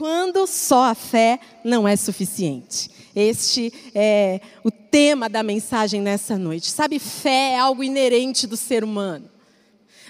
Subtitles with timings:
[0.00, 2.90] Quando só a fé não é suficiente.
[3.14, 6.70] Este é o tema da mensagem nessa noite.
[6.70, 9.30] Sabe, fé é algo inerente do ser humano.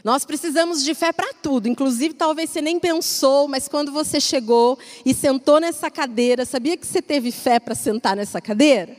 [0.05, 4.79] Nós precisamos de fé para tudo, inclusive talvez você nem pensou, mas quando você chegou
[5.05, 8.97] e sentou nessa cadeira, sabia que você teve fé para sentar nessa cadeira?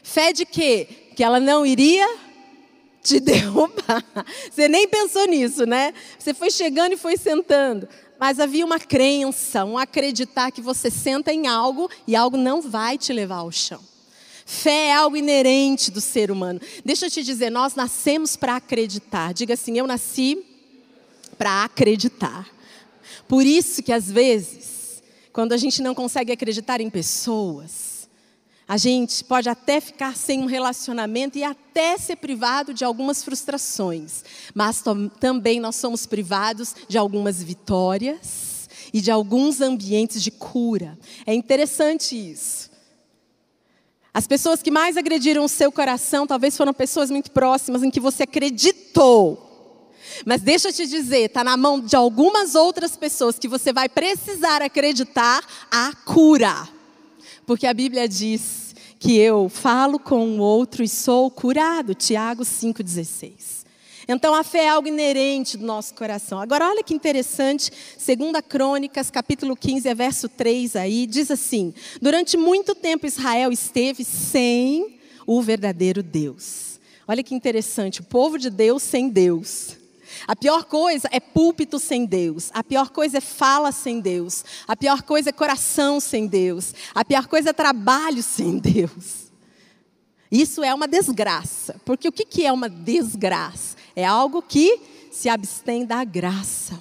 [0.00, 0.86] Fé de quê?
[1.16, 2.08] Que ela não iria
[3.02, 4.04] te derrubar.
[4.48, 5.92] Você nem pensou nisso, né?
[6.16, 7.88] Você foi chegando e foi sentando.
[8.20, 12.98] Mas havia uma crença, um acreditar que você senta em algo e algo não vai
[12.98, 13.80] te levar ao chão.
[14.44, 16.60] Fé é algo inerente do ser humano.
[16.84, 19.32] Deixa eu te dizer, nós nascemos para acreditar.
[19.32, 20.44] Diga assim, eu nasci
[21.38, 22.46] para acreditar.
[23.26, 25.02] Por isso que às vezes,
[25.32, 27.89] quando a gente não consegue acreditar em pessoas,
[28.70, 34.22] a gente pode até ficar sem um relacionamento e até ser privado de algumas frustrações,
[34.54, 34.80] mas
[35.18, 40.96] também nós somos privados de algumas vitórias e de alguns ambientes de cura.
[41.26, 42.70] É interessante isso.
[44.14, 47.98] As pessoas que mais agrediram o seu coração talvez foram pessoas muito próximas em que
[47.98, 49.90] você acreditou.
[50.24, 53.88] Mas deixa eu te dizer, está na mão de algumas outras pessoas que você vai
[53.88, 56.78] precisar acreditar a cura.
[57.50, 61.96] Porque a Bíblia diz que eu falo com o outro e sou curado.
[61.96, 63.66] Tiago 5,16.
[64.06, 66.38] Então a fé é algo inerente do nosso coração.
[66.38, 72.72] Agora olha que interessante, 2 Crônicas, capítulo 15, verso 3 aí, diz assim: Durante muito
[72.72, 76.78] tempo Israel esteve sem o verdadeiro Deus.
[77.04, 79.79] Olha que interessante, o povo de Deus sem Deus.
[80.26, 82.50] A pior coisa é púlpito sem Deus.
[82.52, 84.44] A pior coisa é fala sem Deus.
[84.66, 86.74] A pior coisa é coração sem Deus.
[86.94, 89.30] A pior coisa é trabalho sem Deus.
[90.30, 91.80] Isso é uma desgraça.
[91.84, 93.76] Porque o que é uma desgraça?
[93.96, 96.80] É algo que se abstém da graça.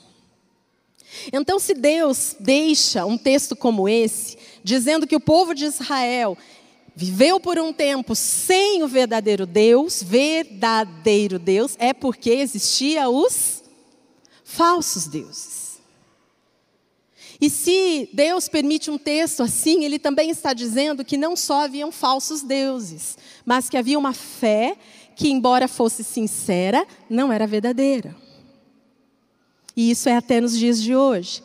[1.34, 6.38] Então, se Deus deixa um texto como esse, dizendo que o povo de Israel
[6.96, 13.64] viveu por um tempo sem o verdadeiro Deus, verdadeiro Deus, é porque existia os
[14.44, 15.80] falsos deuses.
[17.42, 21.92] E se Deus permite um texto assim, ele também está dizendo que não só haviam
[21.92, 24.76] falsos deuses, mas que havia uma fé
[25.16, 28.16] que, embora fosse sincera, não era verdadeira.
[29.76, 31.42] E isso é até nos dias de hoje.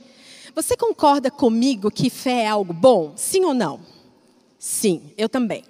[0.55, 3.13] Você concorda comigo que fé é algo bom?
[3.15, 3.94] Sim ou não?
[4.65, 5.63] Sim, eu também.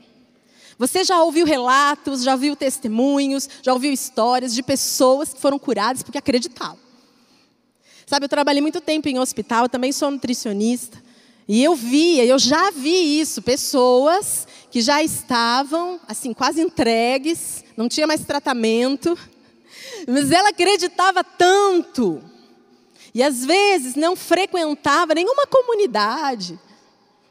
[0.78, 6.04] Você já ouviu relatos, já ouviu testemunhos, já ouviu histórias de pessoas que foram curadas
[6.04, 6.78] porque acreditavam.
[8.06, 11.02] Sabe, eu trabalhei muito tempo em hospital, eu também sou nutricionista.
[11.48, 17.88] E eu via, eu já vi isso, pessoas que já estavam, assim, quase entregues, não
[17.88, 19.18] tinha mais tratamento,
[20.06, 22.22] mas ela acreditava tanto,
[23.12, 26.60] e às vezes não frequentava nenhuma comunidade,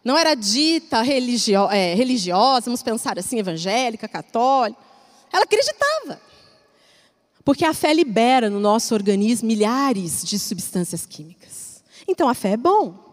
[0.04, 4.80] não era dita religio, é, religiosa, vamos pensar assim, evangélica, católica,
[5.32, 6.20] ela acreditava.
[7.46, 11.84] Porque a fé libera no nosso organismo milhares de substâncias químicas.
[12.08, 13.04] Então a fé é bom.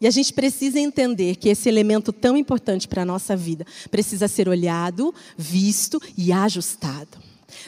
[0.00, 4.28] E a gente precisa entender que esse elemento tão importante para a nossa vida precisa
[4.28, 7.18] ser olhado, visto e ajustado.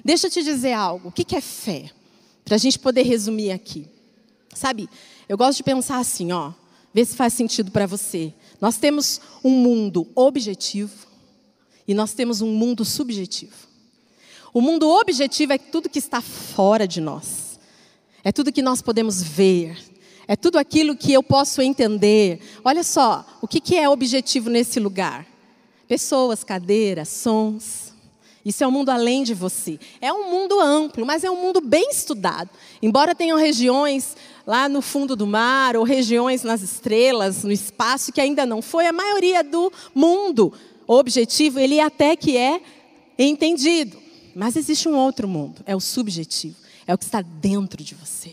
[0.05, 1.09] Deixa eu te dizer algo.
[1.09, 1.91] O que é fé?
[2.45, 3.87] Para a gente poder resumir aqui.
[4.55, 4.89] Sabe,
[5.29, 6.53] eu gosto de pensar assim, ó.
[6.97, 8.33] Vê se faz sentido para você.
[8.59, 11.07] Nós temos um mundo objetivo
[11.87, 13.53] e nós temos um mundo subjetivo.
[14.55, 17.61] O mundo objetivo é tudo que está fora de nós.
[18.25, 19.77] É tudo que nós podemos ver,
[20.27, 22.41] é tudo aquilo que eu posso entender.
[22.65, 25.27] Olha só, o que, é objetivo nesse lugar?
[25.87, 27.86] Pessoas, cadeiras, sons.
[28.47, 29.77] Isso é um mundo além de você.
[30.01, 32.49] É um mundo amplo, mas é um mundo bem estudado.
[32.81, 38.21] Embora tenham regiões lá no fundo do mar, ou regiões nas estrelas, no espaço, que
[38.21, 40.53] ainda não foi, a maioria do mundo
[40.87, 42.61] objetivo, ele até que é
[43.19, 43.99] entendido.
[44.33, 46.55] Mas existe um outro mundo, é o subjetivo,
[46.87, 48.33] é o que está dentro de você.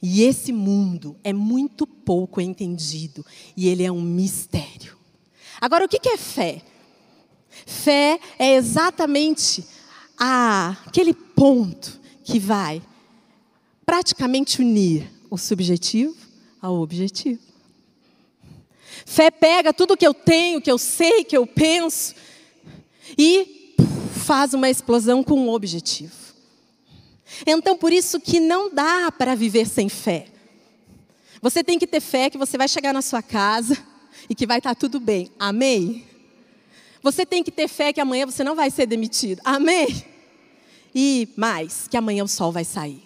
[0.00, 4.96] E esse mundo é muito pouco entendido e ele é um mistério.
[5.60, 6.62] Agora, o que é fé?
[7.66, 9.64] Fé é exatamente
[10.16, 12.82] aquele ponto que vai
[13.84, 16.16] praticamente unir o subjetivo
[16.60, 17.40] ao objetivo.
[19.04, 22.14] Fé pega tudo que eu tenho, que eu sei, que eu penso
[23.18, 23.74] e
[24.24, 26.14] faz uma explosão com um objetivo.
[27.46, 30.28] Então, por isso que não dá para viver sem fé.
[31.42, 33.76] Você tem que ter fé que você vai chegar na sua casa
[34.28, 35.30] e que vai estar tudo bem.
[35.38, 36.06] Amém?
[37.04, 39.42] Você tem que ter fé que amanhã você não vai ser demitido.
[39.44, 40.02] Amém?
[40.94, 43.02] E mais, que amanhã o sol vai sair.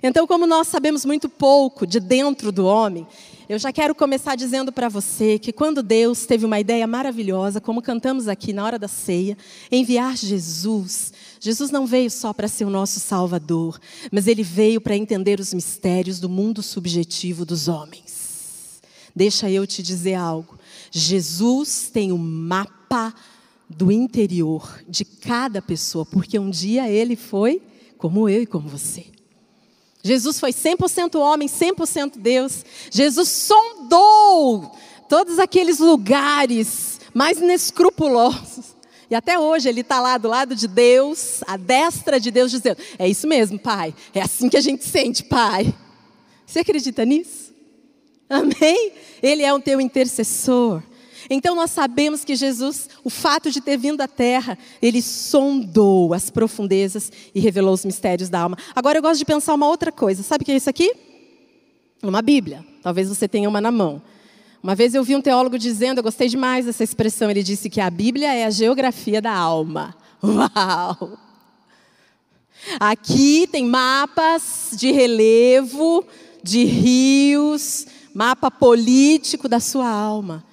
[0.00, 3.04] Então, como nós sabemos muito pouco de dentro do homem,
[3.48, 7.82] eu já quero começar dizendo para você que quando Deus teve uma ideia maravilhosa, como
[7.82, 9.36] cantamos aqui na hora da ceia,
[9.72, 13.80] enviar Jesus, Jesus não veio só para ser o nosso Salvador,
[14.12, 18.80] mas ele veio para entender os mistérios do mundo subjetivo dos homens.
[19.14, 20.61] Deixa eu te dizer algo.
[20.94, 23.14] Jesus tem o um mapa
[23.66, 27.62] do interior de cada pessoa, porque um dia ele foi
[27.96, 29.06] como eu e como você.
[30.04, 32.64] Jesus foi 100% homem, 100% Deus.
[32.90, 34.70] Jesus sondou
[35.08, 38.76] todos aqueles lugares mais inescrupulosos.
[39.08, 42.78] E até hoje ele está lá do lado de Deus, à destra de Deus, dizendo:
[42.98, 43.94] É isso mesmo, Pai.
[44.14, 45.72] É assim que a gente sente, Pai.
[46.46, 47.41] Você acredita nisso?
[48.32, 48.92] Amém?
[49.22, 50.82] Ele é o teu intercessor.
[51.28, 56.30] Então nós sabemos que Jesus, o fato de ter vindo à terra, ele sondou as
[56.30, 58.56] profundezas e revelou os mistérios da alma.
[58.74, 60.22] Agora eu gosto de pensar uma outra coisa.
[60.22, 60.94] Sabe o que é isso aqui?
[62.02, 62.64] Uma Bíblia.
[62.82, 64.02] Talvez você tenha uma na mão.
[64.62, 67.80] Uma vez eu vi um teólogo dizendo, eu gostei demais dessa expressão, ele disse que
[67.80, 69.94] a Bíblia é a geografia da alma.
[70.22, 71.18] Uau!
[72.78, 76.04] Aqui tem mapas de relevo,
[76.42, 80.44] de rios, mapa político da sua alma.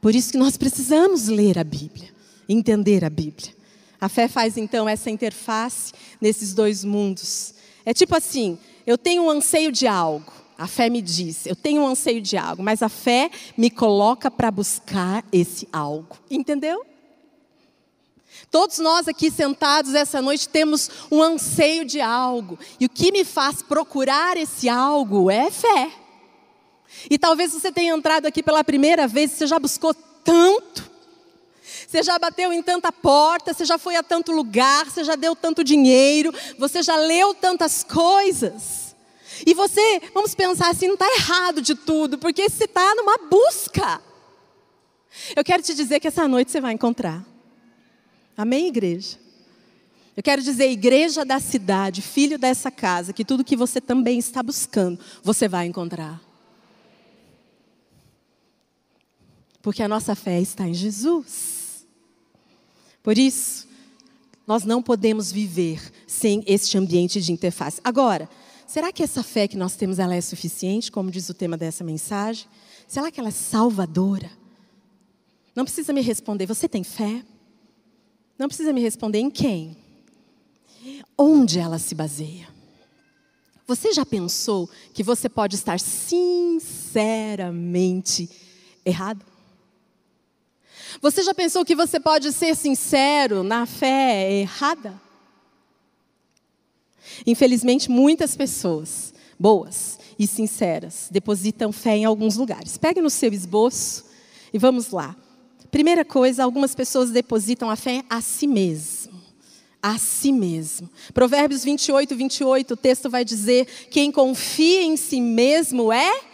[0.00, 2.08] Por isso que nós precisamos ler a Bíblia,
[2.48, 3.54] entender a Bíblia.
[4.00, 7.54] A fé faz então essa interface nesses dois mundos.
[7.84, 10.32] É tipo assim: eu tenho um anseio de algo.
[10.56, 14.30] A fé me diz, eu tenho um anseio de algo, mas a fé me coloca
[14.30, 16.18] para buscar esse algo.
[16.30, 16.84] Entendeu?
[18.50, 22.58] Todos nós aqui sentados essa noite temos um anseio de algo.
[22.78, 25.92] E o que me faz procurar esse algo é fé.
[27.08, 29.94] E talvez você tenha entrado aqui pela primeira vez, você já buscou
[30.24, 30.90] tanto.
[31.86, 35.34] Você já bateu em tanta porta, você já foi a tanto lugar, você já deu
[35.34, 38.94] tanto dinheiro, você já leu tantas coisas.
[39.46, 44.00] E você, vamos pensar assim, não está errado de tudo, porque você está numa busca.
[45.34, 47.24] Eu quero te dizer que essa noite você vai encontrar.
[48.36, 49.18] Amém, igreja?
[50.16, 54.42] Eu quero dizer, igreja da cidade, filho dessa casa, que tudo que você também está
[54.42, 56.20] buscando, você vai encontrar.
[59.62, 61.86] Porque a nossa fé está em Jesus.
[63.02, 63.68] Por isso,
[64.46, 67.80] nós não podemos viver sem este ambiente de interface.
[67.84, 68.28] Agora,
[68.66, 71.84] será que essa fé que nós temos ela é suficiente, como diz o tema dessa
[71.84, 72.46] mensagem?
[72.88, 74.30] Será que ela é salvadora?
[75.54, 77.22] Não precisa me responder, você tem fé?
[78.38, 79.76] Não precisa me responder em quem?
[81.16, 82.48] Onde ela se baseia?
[83.66, 88.28] Você já pensou que você pode estar sinceramente
[88.84, 89.24] errado?
[91.00, 95.00] Você já pensou que você pode ser sincero na fé errada?
[97.26, 102.76] Infelizmente, muitas pessoas boas e sinceras depositam fé em alguns lugares.
[102.76, 104.04] Pegue no seu esboço
[104.52, 105.16] e vamos lá.
[105.70, 109.20] Primeira coisa, algumas pessoas depositam a fé a si mesmo.
[109.82, 110.90] A si mesmo.
[111.14, 116.29] Provérbios 28, 28, o texto vai dizer: quem confia em si mesmo é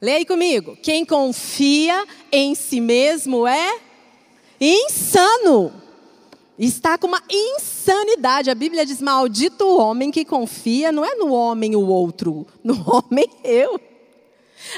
[0.00, 0.76] Leia aí comigo.
[0.82, 3.80] Quem confia em si mesmo é
[4.60, 5.72] insano.
[6.58, 8.50] Está com uma insanidade.
[8.50, 12.74] A Bíblia diz: maldito o homem que confia, não é no homem o outro, no
[12.90, 13.80] homem eu.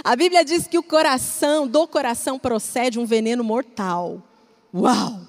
[0.05, 4.23] A Bíblia diz que o coração, do coração procede um veneno mortal.
[4.75, 5.21] Uau!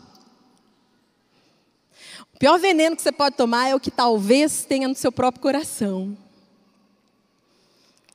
[2.34, 5.42] O pior veneno que você pode tomar é o que talvez tenha no seu próprio
[5.42, 6.18] coração.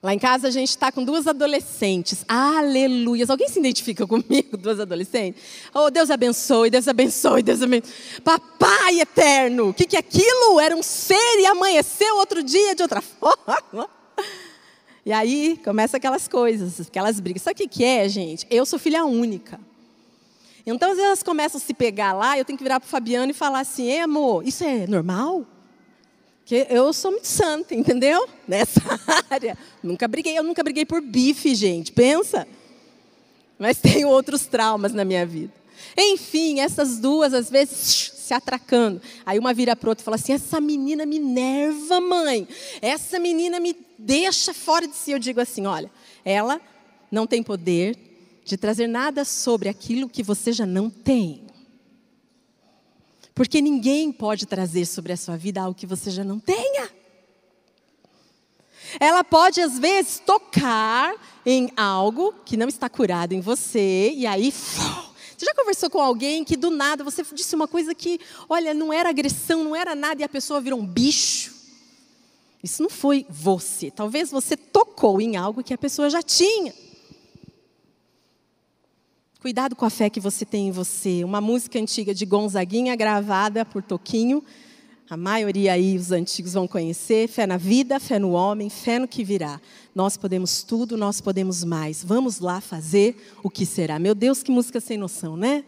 [0.05, 2.27] Lá em casa a gente está com duas adolescentes.
[2.29, 3.31] Aleluias.
[3.31, 5.43] Alguém se identifica comigo, duas adolescentes?
[5.73, 7.91] Oh, Deus abençoe, Deus abençoe, Deus abençoe.
[8.23, 10.61] Papai eterno, o que, que aquilo?
[10.61, 13.89] Era um ser e amanheceu outro dia de outra forma.
[15.07, 17.41] E aí começa aquelas coisas, aquelas brigas.
[17.41, 18.47] Sabe o que, que é, gente?
[18.51, 19.59] Eu sou filha única.
[20.67, 22.91] Então, às vezes elas começam a se pegar lá, eu tenho que virar para o
[22.91, 25.47] Fabiano e falar assim: Ei, amor, isso é normal?
[26.45, 28.29] Que eu sou muito santa, entendeu?
[28.47, 28.81] Nessa
[29.31, 29.57] área.
[29.83, 31.93] Nunca briguei, eu nunca briguei por bife, gente.
[31.93, 32.47] Pensa.
[33.59, 35.53] Mas tenho outros traumas na minha vida.
[35.97, 39.01] Enfim, essas duas, às vezes, se atracando.
[39.25, 42.49] Aí uma vira para outra e fala assim: essa menina me nerva, mãe.
[42.83, 45.13] Essa menina me deixa fora de si.
[45.13, 45.91] Eu digo assim: olha,
[46.25, 46.61] ela
[47.11, 47.97] não tem poder
[48.45, 51.44] de trazer nada sobre aquilo que você já não tem.
[53.35, 56.89] Porque ninguém pode trazer sobre a sua vida algo que você já não tenha.
[59.01, 61.15] Ela pode, às vezes, tocar
[61.45, 64.53] em algo que não está curado em você, e aí.
[64.53, 68.93] Você já conversou com alguém que do nada você disse uma coisa que, olha, não
[68.93, 71.53] era agressão, não era nada, e a pessoa virou um bicho?
[72.63, 73.91] Isso não foi você.
[73.91, 76.73] Talvez você tocou em algo que a pessoa já tinha.
[79.45, 81.23] Cuidado com a fé que você tem em você.
[81.23, 84.43] Uma música antiga de Gonzaguinha, gravada por Toquinho.
[85.11, 87.29] A maioria aí, os antigos vão conhecer.
[87.29, 89.61] Fé na vida, fé no homem, fé no que virá.
[89.95, 92.03] Nós podemos tudo, nós podemos mais.
[92.03, 93.99] Vamos lá fazer o que será.
[93.99, 95.63] Meu Deus, que música sem noção, né?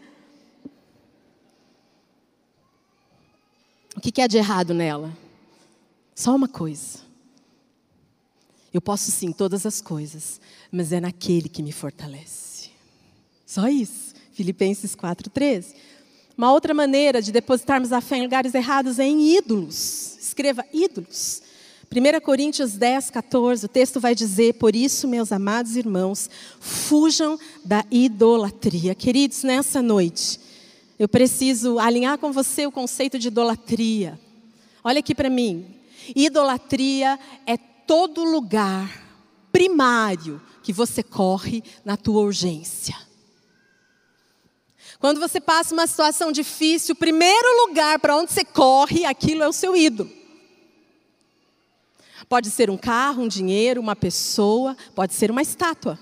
[3.95, 5.15] O que há de errado nela?
[6.15, 7.01] Só uma coisa.
[8.73, 10.41] Eu posso sim todas as coisas,
[10.71, 12.56] mas é naquele que me fortalece.
[13.47, 14.13] Só isso.
[14.33, 15.73] Filipenses 4:13.
[16.37, 20.17] Uma outra maneira de depositarmos a fé em lugares errados é em ídolos.
[20.19, 21.41] Escreva ídolos.
[21.89, 27.85] 1 Coríntios 10, 14, o texto vai dizer: Por isso, meus amados irmãos, fujam da
[27.89, 28.93] idolatria.
[28.93, 30.39] Queridos, nessa noite,
[30.99, 34.19] eu preciso alinhar com você o conceito de idolatria.
[34.83, 35.65] Olha aqui para mim.
[36.13, 39.07] Idolatria é todo lugar
[39.53, 43.06] primário que você corre na tua urgência.
[44.99, 49.47] Quando você passa uma situação difícil, o primeiro lugar para onde você corre, aquilo é
[49.47, 50.09] o seu ídolo.
[52.27, 55.99] Pode ser um carro, um dinheiro, uma pessoa, pode ser uma estátua.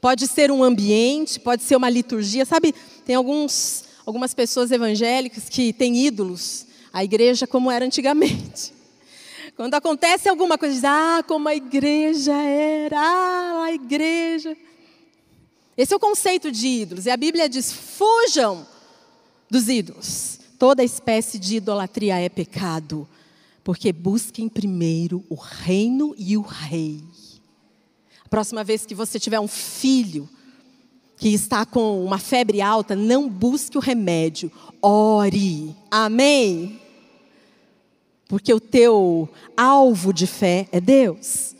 [0.00, 2.44] Pode ser um ambiente, pode ser uma liturgia.
[2.44, 8.72] Sabe, tem alguns, algumas pessoas evangélicas que têm ídolos a igreja como era antigamente.
[9.56, 14.56] Quando acontece alguma coisa, diz, ah, como a igreja era, ah, a igreja.
[15.76, 17.06] Esse é o conceito de ídolos.
[17.06, 18.66] E a Bíblia diz: fujam
[19.50, 20.38] dos ídolos.
[20.58, 23.08] Toda espécie de idolatria é pecado,
[23.62, 27.02] porque busquem primeiro o reino e o rei.
[28.24, 30.28] A próxima vez que você tiver um filho
[31.16, 34.50] que está com uma febre alta, não busque o remédio,
[34.80, 35.74] ore.
[35.90, 36.80] Amém?
[38.34, 41.54] porque o teu alvo de fé é Deus.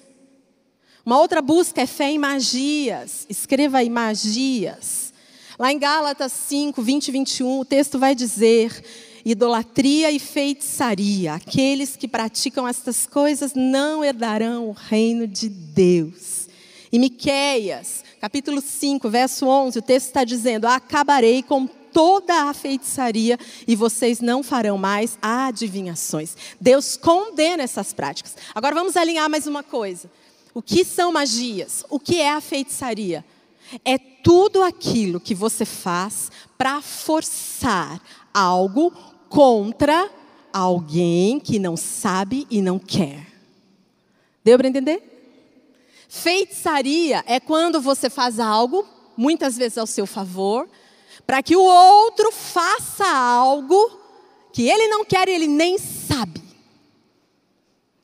[1.05, 3.27] Uma outra busca é fé em magias.
[3.29, 5.13] Escreva aí magias.
[5.59, 8.83] Lá em Gálatas 5, 20 e 21, o texto vai dizer:
[9.23, 11.35] idolatria e feitiçaria.
[11.35, 16.49] Aqueles que praticam estas coisas não herdarão o reino de Deus.
[16.91, 23.39] E Miqueias, capítulo 5, verso 11, o texto está dizendo: Acabarei com toda a feitiçaria
[23.69, 26.35] e vocês não farão mais adivinhações.
[26.59, 28.35] Deus condena essas práticas.
[28.55, 30.11] Agora vamos alinhar mais uma coisa.
[30.55, 31.85] O que são magias?
[31.91, 33.25] O que é a feitiçaria?
[33.85, 38.01] É tudo aquilo que você faz para forçar
[38.33, 38.93] algo
[39.29, 40.09] contra
[40.53, 43.27] alguém que não sabe e não quer.
[44.45, 45.03] Deu para entender?
[46.09, 50.69] Feitiçaria é quando você faz algo, muitas vezes ao seu favor,
[51.27, 53.99] para que o outro faça algo
[54.53, 56.44] que ele não quer e ele nem sabe.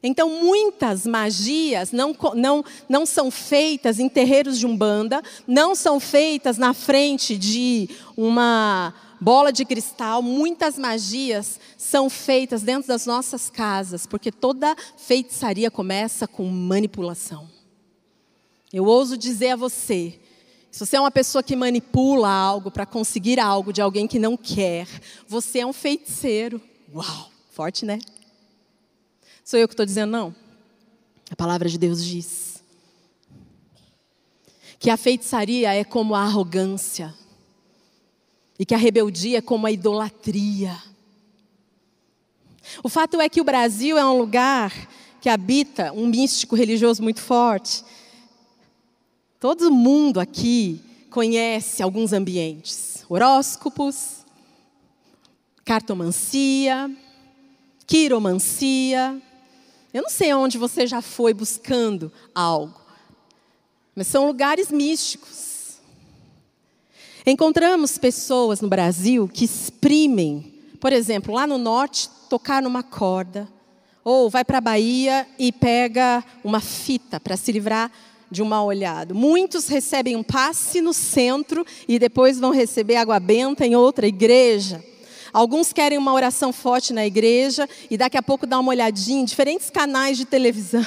[0.03, 6.57] Então, muitas magias não, não, não são feitas em terreiros de umbanda, não são feitas
[6.57, 10.23] na frente de uma bola de cristal.
[10.23, 17.49] Muitas magias são feitas dentro das nossas casas, porque toda feitiçaria começa com manipulação.
[18.73, 20.19] Eu ouso dizer a você
[20.71, 24.37] se você é uma pessoa que manipula algo para conseguir algo de alguém que não
[24.37, 24.87] quer,
[25.27, 26.61] você é um feiticeiro.
[26.95, 27.99] Uau, forte, né?
[29.45, 30.35] Sou eu que estou dizendo, não.
[31.31, 32.63] A palavra de Deus diz
[34.79, 37.15] que a feitiçaria é como a arrogância
[38.59, 40.77] e que a rebeldia é como a idolatria.
[42.83, 44.73] O fato é que o Brasil é um lugar
[45.21, 47.85] que habita um místico religioso muito forte
[49.41, 54.19] Todo mundo aqui conhece alguns ambientes: horóscopos,
[55.65, 56.95] cartomancia,
[57.87, 59.19] quiromancia.
[59.93, 62.81] Eu não sei onde você já foi buscando algo,
[63.95, 65.81] mas são lugares místicos.
[67.27, 73.49] Encontramos pessoas no Brasil que exprimem, por exemplo, lá no norte, tocar numa corda,
[74.05, 77.91] ou vai para a Bahia e pega uma fita para se livrar
[78.31, 79.15] de um mal olhado.
[79.15, 84.83] Muitos recebem um passe no centro e depois vão receber água benta em outra igreja.
[85.33, 89.25] Alguns querem uma oração forte na igreja e daqui a pouco dá uma olhadinha em
[89.25, 90.87] diferentes canais de televisão.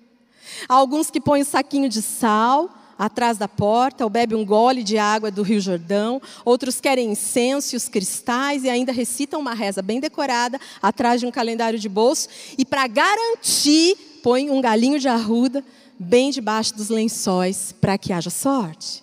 [0.68, 4.98] Alguns que põem um saquinho de sal atrás da porta ou bebe um gole de
[4.98, 6.20] água do Rio Jordão.
[6.44, 11.26] Outros querem incenso e os cristais e ainda recitam uma reza bem decorada atrás de
[11.26, 12.28] um calendário de bolso.
[12.56, 15.64] E para garantir, põe um galinho de arruda
[15.98, 19.02] bem debaixo dos lençóis para que haja sorte.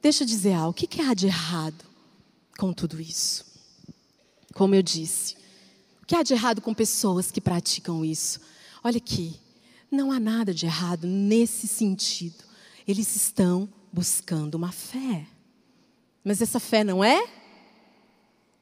[0.00, 1.84] Deixa eu dizer algo: o que, que há de errado
[2.56, 3.47] com tudo isso?
[4.58, 5.36] Como eu disse,
[6.04, 8.40] que há de errado com pessoas que praticam isso?
[8.82, 9.38] Olha aqui,
[9.88, 12.42] não há nada de errado nesse sentido.
[12.84, 15.28] Eles estão buscando uma fé.
[16.24, 17.24] Mas essa fé não é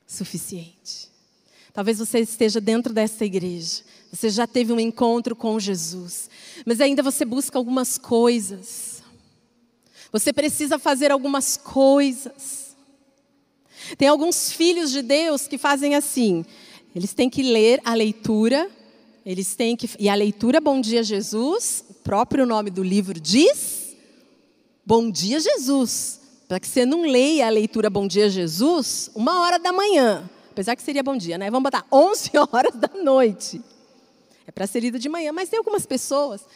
[0.07, 1.11] suficiente.
[1.73, 6.29] Talvez você esteja dentro dessa igreja, você já teve um encontro com Jesus,
[6.67, 9.03] mas ainda você busca algumas coisas.
[10.13, 12.66] Você precisa fazer algumas coisas.
[13.97, 16.45] Tem alguns filhos de Deus que fazem assim:
[16.95, 18.71] eles têm que ler a leitura,
[19.25, 19.89] eles têm que.
[19.99, 23.97] E a leitura Bom Dia Jesus, o próprio nome do livro diz:
[24.85, 26.21] Bom Dia Jesus.
[26.49, 30.31] Para que você não leia a leitura Bom Dia Jesus uma hora da manhã.
[30.57, 31.51] Apesar que seria bom dia, né?
[31.51, 33.61] Vamos botar 11 horas da noite.
[34.47, 35.31] É para ser lida de manhã.
[35.31, 36.47] Mas tem algumas pessoas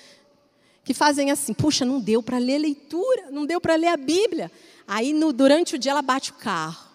[0.83, 4.51] que fazem assim: puxa, não deu para ler leitura, não deu para ler a Bíblia.
[4.89, 6.90] Aí no, durante o dia ela bate o carro.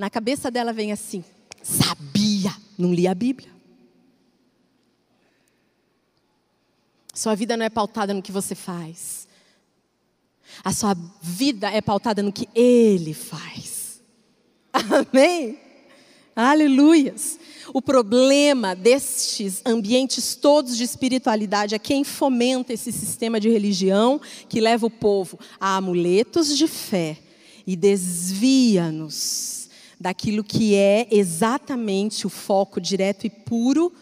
[0.00, 1.22] Na cabeça dela vem assim:
[1.62, 3.50] sabia, não li a Bíblia.
[7.12, 9.28] Sua vida não é pautada no que você faz.
[10.64, 14.00] A sua vida é pautada no que Ele faz.
[14.72, 15.58] Amém?
[16.34, 17.38] Aleluias.
[17.74, 24.62] O problema destes ambientes todos de espiritualidade é quem fomenta esse sistema de religião que
[24.62, 27.18] leva o povo a amuletos de fé
[27.66, 29.59] e desvia-nos
[30.00, 33.92] daquilo que é exatamente o foco direto e puro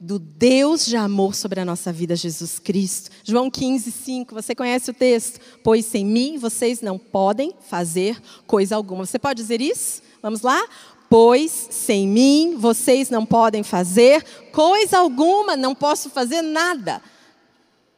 [0.00, 3.10] do Deus de amor sobre a nossa vida, Jesus Cristo.
[3.24, 5.40] João 15, 5, você conhece o texto?
[5.64, 9.04] Pois sem mim vocês não podem fazer coisa alguma.
[9.04, 10.00] Você pode dizer isso?
[10.22, 10.64] Vamos lá?
[11.10, 17.02] Pois sem mim vocês não podem fazer coisa alguma, não posso fazer nada.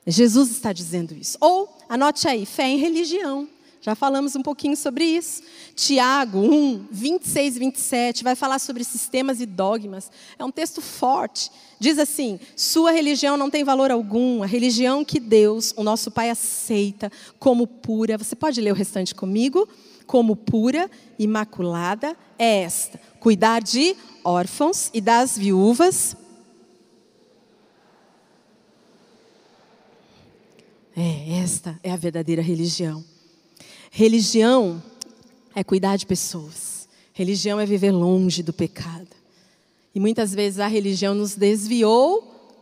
[0.07, 1.37] Jesus está dizendo isso.
[1.41, 3.47] Ou, anote aí, fé em religião.
[3.83, 5.43] Já falamos um pouquinho sobre isso.
[5.75, 10.11] Tiago 1, 26 e 27 vai falar sobre sistemas e dogmas.
[10.39, 11.51] É um texto forte.
[11.79, 14.43] Diz assim: Sua religião não tem valor algum.
[14.43, 18.19] A religião que Deus, o nosso Pai, aceita como pura.
[18.19, 19.67] Você pode ler o restante comigo?
[20.07, 26.15] Como pura, imaculada é esta: cuidar de órfãos e das viúvas.
[30.95, 33.03] É, esta é a verdadeira religião.
[33.91, 34.81] Religião
[35.55, 36.89] é cuidar de pessoas.
[37.13, 39.09] Religião é viver longe do pecado.
[39.93, 42.53] E muitas vezes a religião nos desviou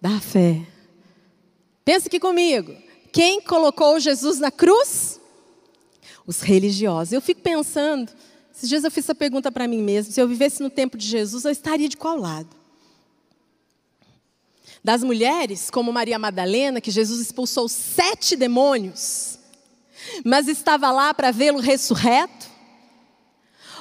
[0.00, 0.60] da fé.
[1.82, 2.76] Pensa aqui comigo.
[3.10, 5.18] Quem colocou Jesus na cruz?
[6.26, 7.12] Os religiosos.
[7.12, 8.12] Eu fico pensando,
[8.54, 11.06] esses dias eu fiz essa pergunta para mim mesmo: se eu vivesse no tempo de
[11.06, 12.48] Jesus, eu estaria de qual lado?
[14.82, 19.33] Das mulheres, como Maria Madalena, que Jesus expulsou sete demônios
[20.24, 22.54] mas estava lá para vê-lo ressurreto?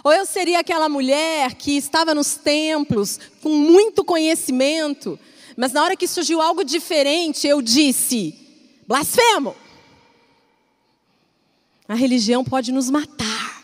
[0.03, 5.17] Ou eu seria aquela mulher que estava nos templos com muito conhecimento,
[5.55, 8.35] mas na hora que surgiu algo diferente, eu disse:
[8.85, 9.55] blasfemo!
[11.87, 13.63] A religião pode nos matar,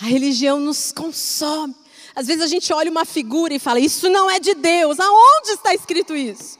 [0.00, 1.74] a religião nos consome.
[2.14, 5.50] Às vezes a gente olha uma figura e fala: Isso não é de Deus, aonde
[5.50, 6.58] está escrito isso?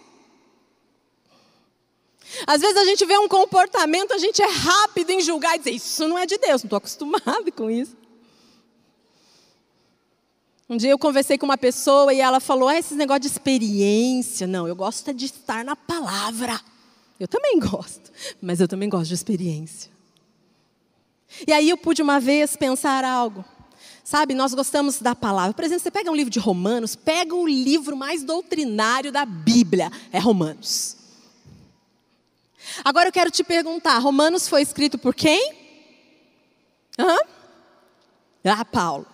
[2.46, 5.72] Às vezes a gente vê um comportamento, a gente é rápido em julgar e dizer:
[5.72, 7.96] Isso não é de Deus, não estou acostumado com isso.
[10.68, 14.46] Um dia eu conversei com uma pessoa e ela falou: ah, esse negócio de experiência.
[14.46, 16.61] Não, eu gosto de estar na palavra.
[17.18, 19.90] Eu também gosto, mas eu também gosto de experiência.
[21.46, 23.44] E aí eu pude uma vez pensar algo.
[24.05, 25.53] Sabe, nós gostamos da palavra.
[25.53, 29.90] Por exemplo, você pega um livro de Romanos, pega o livro mais doutrinário da Bíblia,
[30.11, 30.97] é Romanos.
[32.85, 35.54] Agora eu quero te perguntar: Romanos foi escrito por quem?
[36.98, 37.16] Hã?
[38.44, 39.07] Ah, Paulo.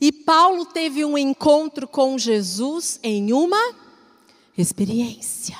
[0.00, 3.74] E Paulo teve um encontro com Jesus em uma
[4.56, 5.56] experiência.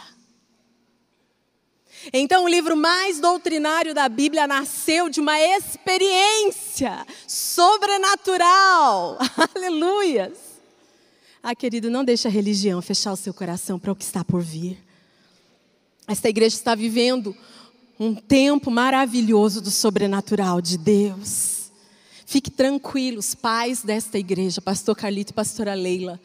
[2.13, 9.19] Então, o livro mais doutrinário da Bíblia nasceu de uma experiência sobrenatural.
[9.55, 10.39] Aleluias.
[11.43, 14.41] Ah, querido, não deixe a religião fechar o seu coração para o que está por
[14.43, 14.88] vir.
[16.09, 17.37] Esta igreja está vivendo
[18.01, 21.71] um tempo maravilhoso do sobrenatural de Deus.
[22.25, 26.19] Fique tranquilos, pais desta igreja, pastor Carlito e pastora Leila,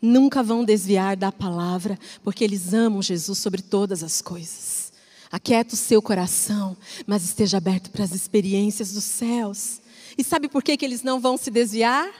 [0.00, 4.90] nunca vão desviar da palavra, porque eles amam Jesus sobre todas as coisas.
[5.30, 9.80] Aquieta o seu coração, mas esteja aberto para as experiências dos céus.
[10.16, 12.10] E sabe por que, que eles não vão se desviar?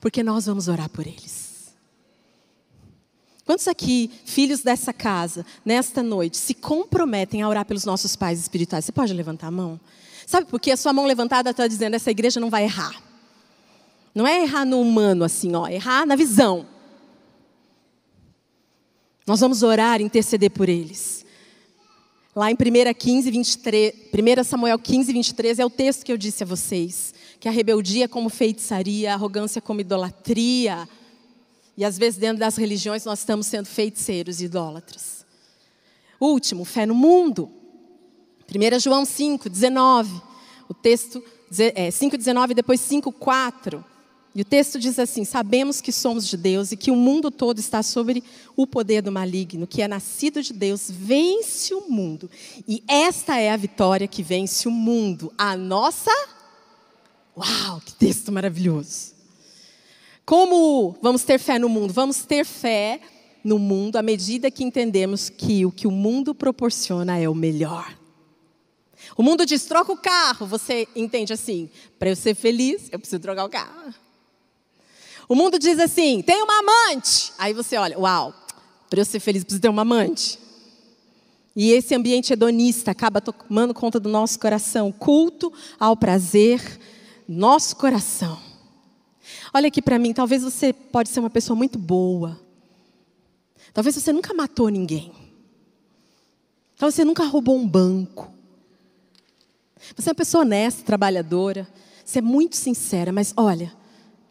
[0.00, 1.45] Porque nós vamos orar por eles.
[3.46, 8.84] Quantos aqui, filhos dessa casa, nesta noite, se comprometem a orar pelos nossos pais espirituais?
[8.84, 9.78] Você pode levantar a mão?
[10.26, 10.72] Sabe por quê?
[10.72, 13.00] A sua mão levantada está dizendo: essa igreja não vai errar.
[14.12, 16.66] Não é errar no humano assim, ó, errar na visão.
[19.24, 21.24] Nós vamos orar e interceder por eles.
[22.34, 26.42] Lá em 1, 15, 23, 1 Samuel 15, 23 é o texto que eu disse
[26.42, 27.14] a vocês.
[27.38, 30.88] Que a rebeldia é como feitiçaria, a arrogância como idolatria.
[31.76, 35.26] E às vezes dentro das religiões nós estamos sendo feiticeiros e idólatras.
[36.20, 37.50] Último, fé no mundo.
[38.48, 40.22] 1 João 5, 19.
[40.68, 41.22] O texto
[41.74, 43.84] é, 5, 19 depois 5, 4.
[44.34, 47.58] E o texto diz assim: Sabemos que somos de Deus e que o mundo todo
[47.58, 48.22] está sobre
[48.54, 52.30] o poder do maligno, que é nascido de Deus, vence o mundo.
[52.68, 56.10] E esta é a vitória que vence o mundo, a nossa.
[57.36, 59.15] Uau, que texto maravilhoso!
[60.26, 61.92] Como vamos ter fé no mundo?
[61.92, 63.00] Vamos ter fé
[63.44, 67.96] no mundo à medida que entendemos que o que o mundo proporciona é o melhor.
[69.16, 70.44] O mundo diz: troca o carro.
[70.44, 73.94] Você entende assim: para eu ser feliz, eu preciso trocar o carro.
[75.28, 77.32] O mundo diz assim: tem uma amante.
[77.38, 78.34] Aí você olha, uau,
[78.90, 80.40] para eu ser feliz preciso ter uma amante.
[81.54, 86.60] E esse ambiente hedonista acaba tomando conta do nosso coração, culto ao prazer,
[87.28, 88.45] nosso coração.
[89.52, 92.38] Olha aqui para mim, talvez você pode ser uma pessoa muito boa.
[93.72, 95.12] Talvez você nunca matou ninguém.
[96.76, 98.32] Talvez você nunca roubou um banco.
[99.96, 101.68] Você é uma pessoa honesta, trabalhadora.
[102.04, 103.72] Você é muito sincera, mas olha,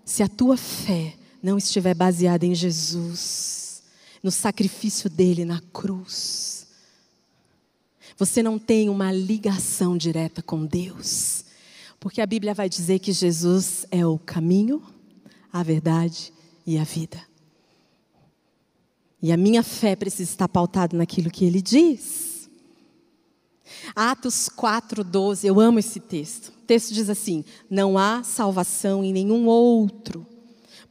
[0.04, 3.84] se a tua fé não estiver baseada em Jesus,
[4.22, 6.68] no sacrifício dele na cruz,
[8.18, 11.44] você não tem uma ligação direta com Deus.
[12.00, 14.82] Porque a Bíblia vai dizer que Jesus é o caminho,
[15.56, 16.34] a verdade
[16.68, 17.18] e a vida.
[19.22, 22.50] E a minha fé precisa estar pautada naquilo que ele diz.
[23.96, 26.50] Atos 4:12, eu amo esse texto.
[26.50, 30.28] O texto diz assim: Não há salvação em nenhum outro,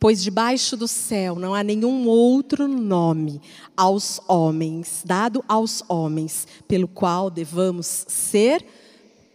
[0.01, 3.43] pois debaixo do céu não há nenhum outro nome
[3.77, 8.65] aos homens, dado aos homens, pelo qual devamos ser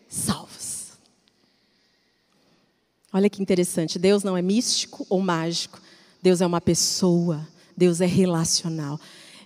[0.07, 0.58] salvos.
[3.11, 5.81] Olha que interessante, Deus não é místico ou mágico,
[6.21, 8.99] Deus é uma pessoa, Deus é relacional.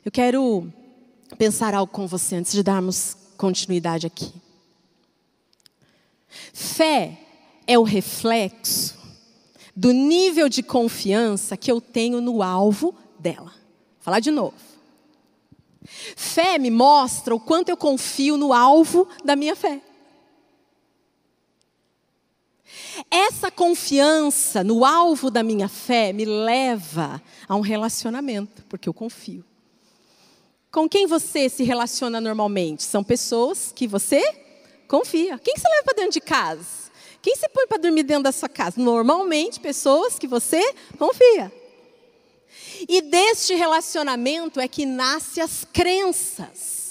[0.04, 0.67] Eu quero
[1.38, 4.34] pensar algo com você antes de darmos continuidade aqui.
[6.52, 7.17] Fé
[7.65, 8.97] é o reflexo
[9.76, 13.52] do nível de confiança que eu tenho no alvo dela.
[13.52, 14.56] Vou falar de novo.
[16.15, 19.82] Fé me mostra o quanto eu confio no alvo da minha fé.
[23.10, 29.43] Essa confiança no alvo da minha fé me leva a um relacionamento, porque eu confio.
[30.71, 32.84] Com quem você se relaciona normalmente?
[32.84, 34.23] São pessoas que você
[34.93, 35.39] Confia.
[35.39, 36.91] Quem você leva para dentro de casa?
[37.19, 38.79] Quem você põe para dormir dentro da sua casa?
[38.79, 40.62] Normalmente, pessoas que você
[40.99, 41.51] confia.
[42.88, 46.83] E deste relacionamento é que nascem as crenças.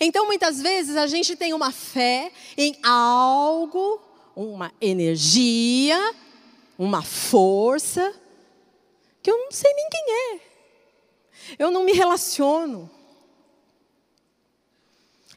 [0.00, 4.00] Então, muitas vezes, a gente tem uma fé em algo,
[4.34, 6.14] uma energia,
[6.78, 8.14] uma força,
[9.22, 10.40] que eu não sei nem quem é.
[11.58, 12.90] Eu não me relaciono.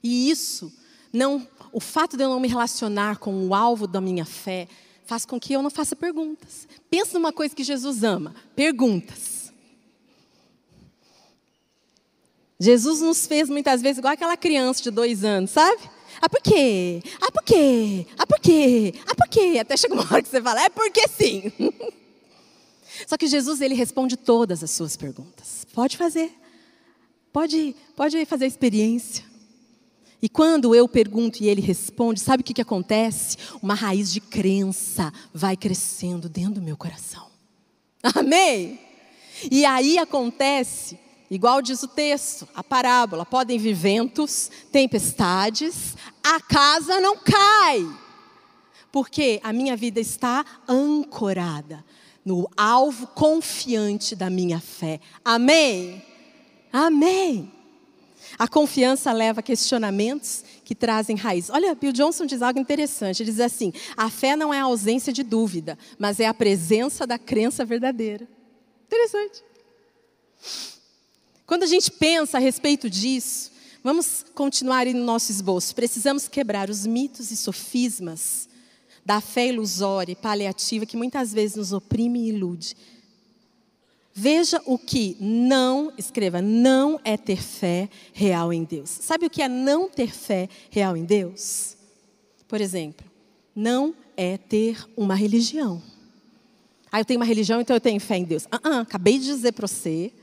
[0.01, 0.71] E isso
[1.11, 4.67] não, o fato de eu não me relacionar com o alvo da minha fé
[5.05, 6.67] faz com que eu não faça perguntas.
[6.89, 9.34] Pensa numa coisa que Jesus ama: perguntas.
[12.59, 15.81] Jesus nos fez muitas vezes igual aquela criança de dois anos, sabe?
[16.21, 17.01] Ah, por quê?
[17.19, 18.07] Ah, por quê?
[18.17, 18.93] Ah, por quê?
[19.05, 19.57] Ah, por quê?
[19.59, 21.51] Até chega uma hora que você fala, é porque sim.
[23.05, 25.65] Só que Jesus, ele responde todas as suas perguntas.
[25.73, 26.31] Pode fazer.
[27.33, 29.25] Pode, pode fazer a experiência.
[30.21, 33.37] E quando eu pergunto e ele responde, sabe o que, que acontece?
[33.61, 37.27] Uma raiz de crença vai crescendo dentro do meu coração.
[38.01, 38.79] Amém?
[39.51, 40.97] E aí acontece,
[41.29, 47.85] igual diz o texto, a parábola: podem vir ventos, tempestades, a casa não cai.
[48.91, 51.83] Porque a minha vida está ancorada
[52.23, 54.99] no alvo confiante da minha fé.
[55.23, 56.03] Amém?
[56.71, 57.51] Amém.
[58.37, 61.49] A confiança leva a questionamentos que trazem raiz.
[61.49, 63.21] Olha, Bill Johnson diz algo interessante.
[63.21, 67.05] Ele diz assim: a fé não é a ausência de dúvida, mas é a presença
[67.05, 68.27] da crença verdadeira.
[68.87, 69.43] Interessante.
[71.45, 73.51] Quando a gente pensa a respeito disso,
[73.83, 75.75] vamos continuar no nosso esboço.
[75.75, 78.49] Precisamos quebrar os mitos e sofismas
[79.05, 82.75] da fé ilusória e paliativa que muitas vezes nos oprime e ilude
[84.17, 88.89] Veja o que não, escreva, não é ter fé real em Deus.
[88.89, 91.75] Sabe o que é não ter fé real em Deus?
[92.47, 93.05] Por exemplo,
[93.53, 95.83] não é ter uma religião.
[96.89, 98.47] Ah, eu tenho uma religião, então eu tenho fé em Deus.
[98.49, 100.13] Ah, ah acabei de dizer para você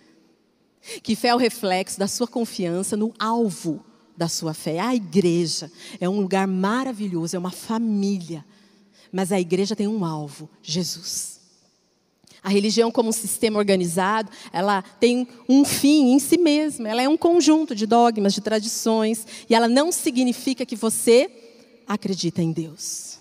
[1.03, 3.85] que fé é o reflexo da sua confiança no alvo
[4.17, 4.79] da sua fé.
[4.79, 8.45] A igreja é um lugar maravilhoso, é uma família.
[9.11, 11.41] Mas a igreja tem um alvo: Jesus.
[12.43, 16.89] A religião, como um sistema organizado, ela tem um fim em si mesma.
[16.89, 21.31] Ela é um conjunto de dogmas, de tradições, e ela não significa que você
[21.87, 23.19] acredita em Deus.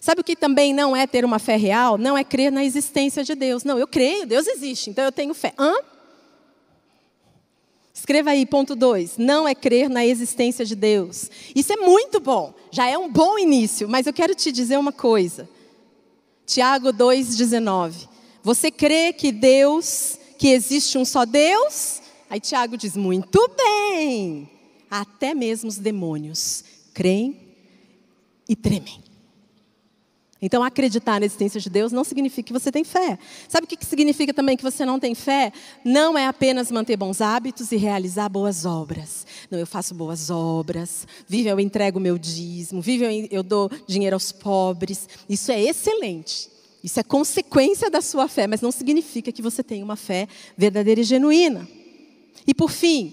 [0.00, 1.96] Sabe o que também não é ter uma fé real?
[1.96, 3.62] Não é crer na existência de Deus.
[3.62, 5.52] Não, eu creio, Deus existe, então eu tenho fé.
[5.58, 5.74] Hã?
[7.98, 9.18] Escreva aí, ponto 2.
[9.18, 11.28] Não é crer na existência de Deus.
[11.52, 14.92] Isso é muito bom, já é um bom início, mas eu quero te dizer uma
[14.92, 15.48] coisa.
[16.46, 18.08] Tiago 2,19.
[18.40, 22.00] Você crê que Deus, que existe um só Deus?
[22.30, 24.48] Aí Tiago diz: muito bem.
[24.88, 26.62] Até mesmo os demônios
[26.94, 27.36] creem
[28.48, 29.07] e tremem.
[30.40, 33.18] Então, acreditar na existência de Deus não significa que você tem fé.
[33.48, 35.52] Sabe o que significa também que você não tem fé?
[35.84, 39.26] Não é apenas manter bons hábitos e realizar boas obras.
[39.50, 44.14] Não, eu faço boas obras, vive eu entrego meu dízimo, vive eu, eu dou dinheiro
[44.14, 45.08] aos pobres.
[45.28, 46.48] Isso é excelente.
[46.82, 51.00] Isso é consequência da sua fé, mas não significa que você tem uma fé verdadeira
[51.00, 51.68] e genuína.
[52.46, 53.12] E por fim,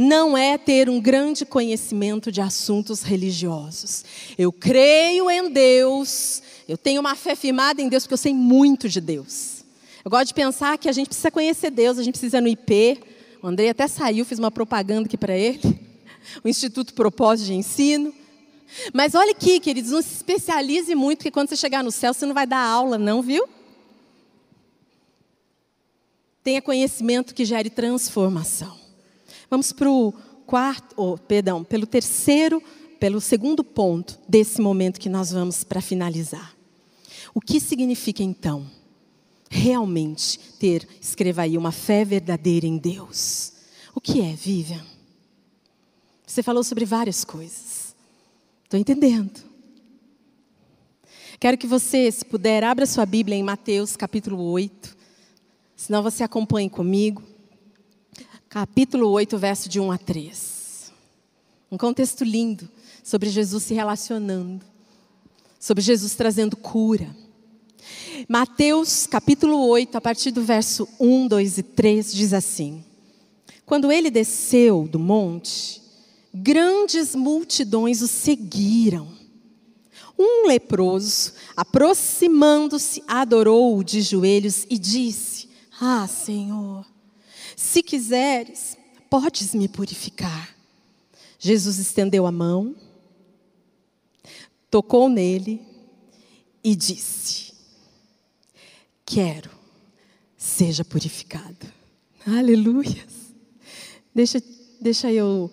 [0.00, 4.02] não é ter um grande conhecimento de assuntos religiosos.
[4.38, 8.88] Eu creio em Deus, eu tenho uma fé firmada em Deus porque eu sei muito
[8.88, 9.62] de Deus.
[10.02, 12.48] Eu gosto de pensar que a gente precisa conhecer Deus, a gente precisa ir no
[12.48, 12.98] IP.
[13.42, 15.60] O Andrei até saiu, fiz uma propaganda aqui para ele.
[16.44, 18.14] O Instituto Propósito de Ensino.
[18.92, 22.24] Mas olha aqui, queridos, não se especialize muito, porque quando você chegar no céu, você
[22.24, 23.48] não vai dar aula, não, viu?
[26.44, 28.79] Tenha conhecimento que gere transformação.
[29.50, 30.12] Vamos para o
[30.46, 32.62] quarto, oh, perdão, pelo terceiro,
[33.00, 36.54] pelo segundo ponto desse momento que nós vamos para finalizar.
[37.34, 38.70] O que significa então
[39.50, 43.52] realmente ter, escreva aí, uma fé verdadeira em Deus?
[43.94, 44.84] O que é, Vivian?
[46.24, 47.96] Você falou sobre várias coisas.
[48.62, 49.40] Estou entendendo.
[51.40, 54.96] Quero que você, se puder, abra sua Bíblia em Mateus capítulo 8.
[55.74, 57.29] Senão você acompanhe comigo.
[58.50, 60.92] Capítulo 8, verso de 1 a 3.
[61.70, 62.68] Um contexto lindo
[63.00, 64.64] sobre Jesus se relacionando,
[65.60, 67.14] sobre Jesus trazendo cura.
[68.28, 72.84] Mateus capítulo 8, a partir do verso 1, 2 e 3, diz assim:
[73.64, 75.80] Quando ele desceu do monte,
[76.34, 79.06] grandes multidões o seguiram.
[80.18, 85.48] Um leproso, aproximando-se, adorou-o de joelhos e disse:
[85.80, 86.84] Ah, Senhor,
[87.60, 88.78] se quiseres,
[89.10, 90.56] podes me purificar.
[91.38, 92.74] Jesus estendeu a mão,
[94.70, 95.60] tocou nele
[96.64, 97.52] e disse:
[99.04, 99.50] Quero,
[100.38, 101.70] seja purificado.
[102.26, 103.06] Aleluia.
[104.14, 104.42] Deixa,
[104.80, 105.50] deixa eu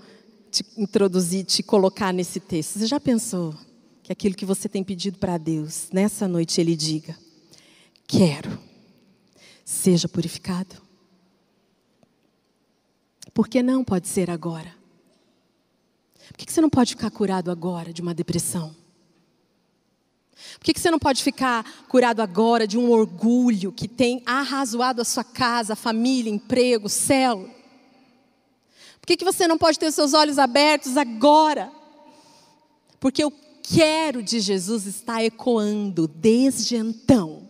[0.49, 2.79] te introduzir, te colocar nesse texto.
[2.79, 3.53] Você já pensou
[4.01, 7.17] que aquilo que você tem pedido para Deus, nessa noite Ele diga:
[8.07, 8.57] Quero,
[9.65, 10.86] seja purificado?
[13.37, 14.75] Por que não pode ser agora?
[16.29, 18.75] Por que você não pode ficar curado agora de uma depressão?
[20.57, 25.05] Por que você não pode ficar curado agora de um orgulho que tem arrazoado a
[25.05, 27.47] sua casa, família, emprego, célula?
[28.99, 31.71] Por que, que você não pode ter seus olhos abertos agora?
[32.99, 37.47] Porque o quero de Jesus está ecoando desde então.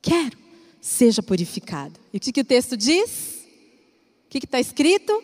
[0.00, 0.38] Quero,
[0.80, 1.98] seja purificado.
[2.12, 3.41] E o que, que o texto diz?
[4.40, 5.22] Que está escrito?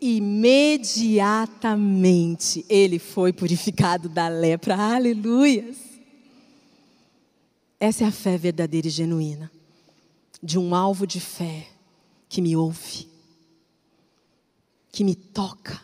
[0.00, 4.76] Imediatamente ele foi purificado da lepra.
[4.76, 5.76] Aleluias!
[7.80, 9.50] Essa é a fé verdadeira e genuína,
[10.42, 11.66] de um alvo de fé
[12.28, 13.12] que me ouve
[14.94, 15.82] que me toca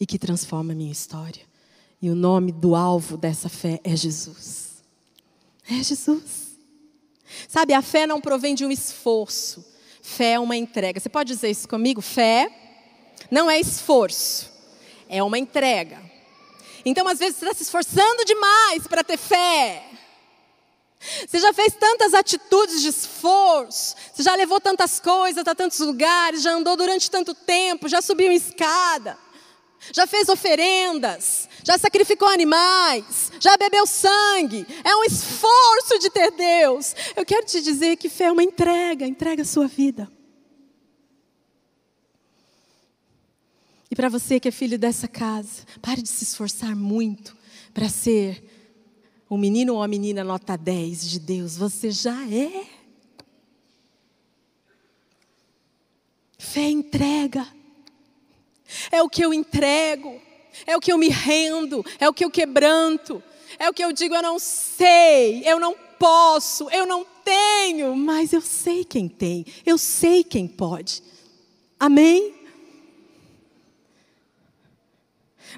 [0.00, 1.42] e que transforma a minha história.
[2.00, 4.82] E o nome do alvo dessa fé é Jesus.
[5.68, 6.56] É Jesus.
[7.46, 9.62] Sabe, a fé não provém de um esforço.
[10.02, 10.98] Fé é uma entrega.
[10.98, 12.02] Você pode dizer isso comigo?
[12.02, 12.50] Fé
[13.30, 14.50] não é esforço,
[15.08, 16.02] é uma entrega.
[16.84, 19.84] Então, às vezes, você está se esforçando demais para ter fé.
[21.26, 26.42] Você já fez tantas atitudes de esforço, você já levou tantas coisas a tantos lugares,
[26.42, 29.18] já andou durante tanto tempo, já subiu em escada,
[29.92, 34.66] já fez oferendas, já sacrificou animais, já bebeu sangue.
[34.84, 36.94] É um esforço de ter Deus.
[37.16, 40.10] Eu quero te dizer que fé é uma entrega, entrega a sua vida.
[43.90, 47.36] E para você que é filho dessa casa, pare de se esforçar muito
[47.74, 48.42] para ser
[49.28, 52.66] o menino ou a menina nota 10 de Deus, você já é.
[56.38, 57.46] Fé entrega.
[58.90, 60.20] É o que eu entrego,
[60.66, 63.22] é o que eu me rendo, é o que eu quebranto,
[63.58, 68.32] é o que eu digo, eu não sei, eu não posso, eu não tenho, mas
[68.32, 71.02] eu sei quem tem, eu sei quem pode.
[71.78, 72.34] Amém?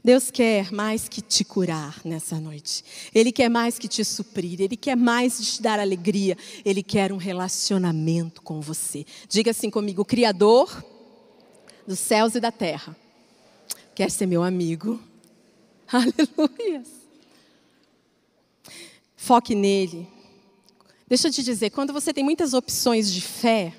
[0.02, 2.84] Deus quer mais que te curar nessa noite.
[3.14, 4.60] Ele quer mais que te suprir.
[4.60, 6.36] Ele quer mais te dar alegria.
[6.64, 9.06] Ele quer um relacionamento com você.
[9.28, 10.84] Diga assim comigo: Criador
[11.86, 12.96] dos céus e da terra
[13.94, 15.00] quer ser meu amigo.
[15.88, 16.82] Aleluia.
[19.16, 20.06] Foque nele.
[21.06, 23.74] Deixa eu te dizer, quando você tem muitas opções de fé,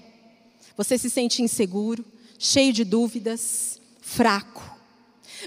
[0.77, 2.05] você se sente inseguro,
[2.39, 4.63] cheio de dúvidas, fraco.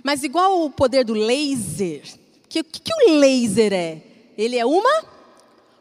[0.02, 2.02] Mas igual o poder do laser,
[2.44, 4.02] o que, que, que o laser é?
[4.36, 5.04] Ele é uma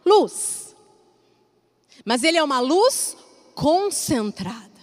[0.05, 0.75] luz.
[2.05, 3.17] Mas ele é uma luz
[3.53, 4.76] concentrada.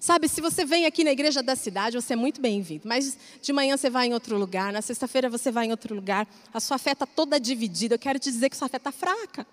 [0.00, 2.82] Sabe, se você vem aqui na igreja da cidade, você é muito bem-vindo.
[2.86, 6.28] Mas de manhã você vai em outro lugar, na sexta-feira você vai em outro lugar,
[6.52, 7.94] a sua fé está toda dividida.
[7.94, 9.46] Eu quero te dizer que sua fé está fraca.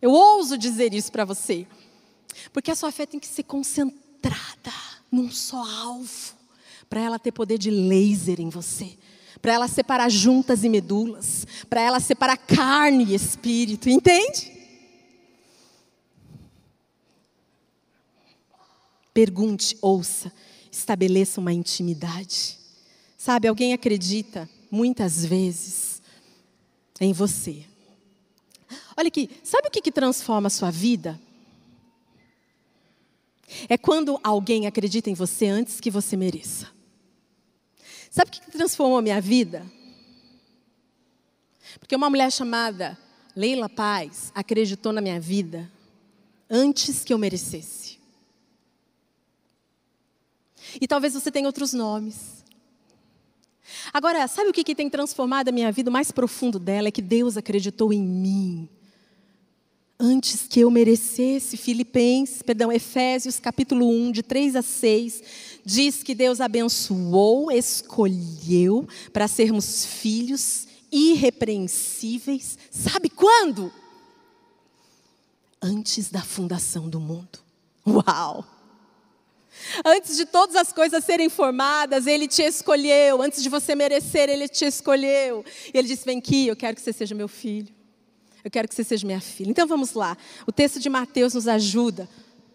[0.00, 1.66] Eu ouso dizer isso para você.
[2.52, 4.72] Porque a sua fé tem que ser concentrada
[5.10, 6.36] num só alvo
[6.88, 8.96] para ela ter poder de laser em você,
[9.42, 14.57] para ela separar juntas e medulas, para ela separar carne e espírito, entende?
[19.18, 20.32] Pergunte, ouça,
[20.70, 22.56] estabeleça uma intimidade.
[23.16, 26.00] Sabe, alguém acredita muitas vezes
[27.00, 27.64] em você.
[28.96, 31.20] Olha aqui, sabe o que, que transforma a sua vida?
[33.68, 36.68] É quando alguém acredita em você antes que você mereça.
[38.12, 39.66] Sabe o que transformou a minha vida?
[41.80, 42.96] Porque uma mulher chamada
[43.34, 45.68] Leila Paz acreditou na minha vida
[46.48, 47.77] antes que eu merecesse.
[50.80, 52.44] E talvez você tenha outros nomes.
[53.92, 55.90] Agora, sabe o que, que tem transformado a minha vida?
[55.90, 58.68] O mais profundo dela é que Deus acreditou em mim
[59.98, 61.56] antes que eu merecesse.
[61.56, 65.22] Filipenses, perdão, Efésios capítulo 1, de 3 a 6,
[65.64, 72.56] diz que Deus abençoou, escolheu para sermos filhos irrepreensíveis.
[72.70, 73.72] Sabe quando?
[75.60, 77.40] Antes da fundação do mundo.
[77.86, 78.57] Uau!
[79.84, 83.22] Antes de todas as coisas serem formadas, Ele te escolheu.
[83.22, 85.44] Antes de você merecer, Ele te escolheu.
[85.72, 87.74] E Ele disse: Vem aqui, eu quero que você seja meu filho.
[88.44, 89.50] Eu quero que você seja minha filha.
[89.50, 90.16] Então vamos lá.
[90.46, 92.08] O texto de Mateus nos ajuda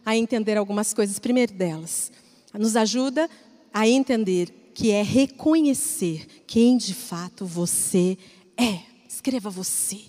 [0.06, 1.20] a entender algumas coisas.
[1.20, 2.12] Primeiro delas,
[2.54, 3.30] nos ajuda
[3.74, 8.18] a entender que é reconhecer quem de fato você
[8.58, 8.80] é.
[9.08, 10.00] Escreva você.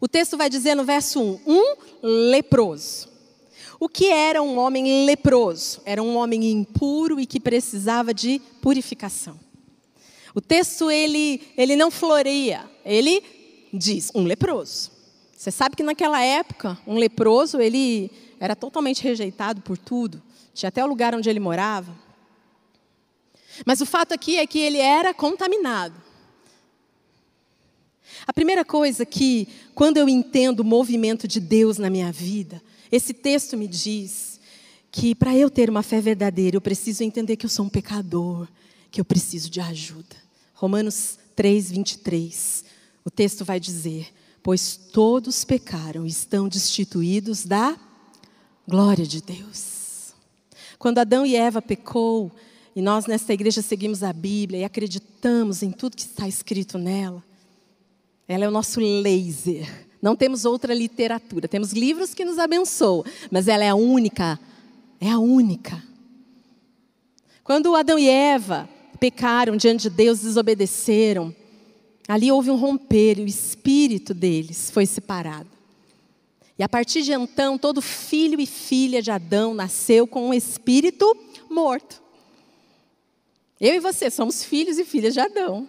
[0.00, 1.76] O texto vai dizer no verso 1: um
[2.30, 3.11] leproso.
[3.82, 5.82] O que era um homem leproso?
[5.84, 9.36] Era um homem impuro e que precisava de purificação.
[10.32, 13.20] O texto ele, ele não floreia, ele
[13.74, 14.92] diz um leproso.
[15.36, 20.22] Você sabe que naquela época, um leproso, ele era totalmente rejeitado por tudo.
[20.54, 21.92] Tinha até o lugar onde ele morava.
[23.66, 26.00] Mas o fato aqui é que ele era contaminado.
[28.24, 33.14] A primeira coisa que, quando eu entendo o movimento de Deus na minha vida, esse
[33.14, 34.38] texto me diz
[34.90, 38.46] que para eu ter uma fé verdadeira, eu preciso entender que eu sou um pecador,
[38.90, 40.14] que eu preciso de ajuda.
[40.52, 42.64] Romanos 3, 23.
[43.02, 47.74] O texto vai dizer: Pois todos pecaram e estão destituídos da
[48.68, 50.12] glória de Deus.
[50.78, 52.30] Quando Adão e Eva pecou,
[52.76, 57.24] e nós nesta igreja seguimos a Bíblia e acreditamos em tudo que está escrito nela,
[58.28, 59.91] ela é o nosso laser.
[60.02, 61.48] Não temos outra literatura.
[61.48, 64.38] Temos livros que nos abençoam, mas ela é a única.
[65.00, 65.82] É a única.
[67.44, 68.68] Quando Adão e Eva
[69.00, 71.34] pecaram diante de Deus, desobedeceram,
[72.08, 75.48] Ali houve um romper e o espírito deles foi separado.
[76.58, 81.16] E a partir de então, todo filho e filha de Adão nasceu com um espírito
[81.48, 82.02] morto.
[83.60, 85.68] Eu e você somos filhos e filhas de Adão.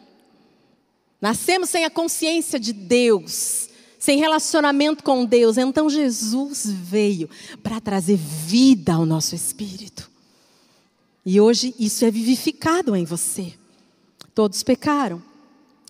[1.22, 3.70] Nascemos sem a consciência de Deus,
[4.04, 5.58] sem relacionamento com Deus.
[5.58, 7.30] Então Jesus veio
[7.64, 10.12] para trazer vida ao nosso espírito.
[11.26, 13.54] E hoje isso é vivificado em você.
[14.36, 15.24] Todos pecaram.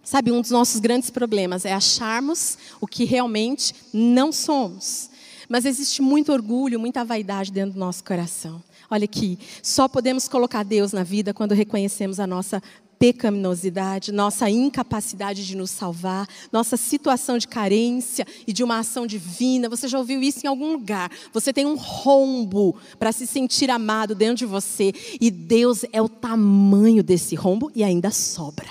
[0.04, 5.10] Sabe, um dos nossos grandes problemas é acharmos o que realmente não somos.
[5.50, 8.62] Mas existe muito orgulho, muita vaidade dentro do nosso coração.
[8.92, 12.62] Olha aqui, só podemos colocar Deus na vida quando reconhecemos a nossa
[13.04, 19.68] pecaminosidade, nossa incapacidade de nos salvar, nossa situação de carência e de uma ação divina.
[19.68, 21.12] Você já ouviu isso em algum lugar?
[21.34, 26.08] Você tem um rombo para se sentir amado dentro de você e Deus é o
[26.08, 28.70] tamanho desse rombo e ainda sobra.